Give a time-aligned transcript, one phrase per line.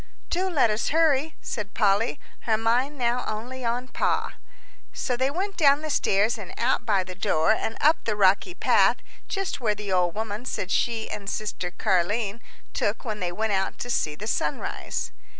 [0.31, 4.33] "Do let us hurry," said Polly, her mind now only on Pa.
[4.91, 8.55] So they went down the stairs and out by the door and up the rocky
[8.55, 12.41] path just where the old woman said she and sister Car'line
[12.73, 15.11] took when they went out to see the sunrise.